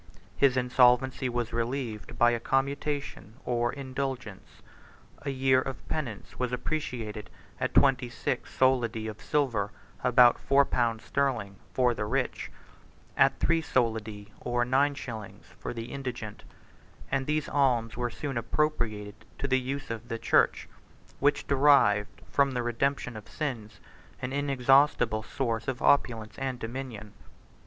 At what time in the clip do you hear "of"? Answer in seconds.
5.61-5.87, 9.11-9.21, 19.91-20.07, 23.15-23.29, 25.67-25.79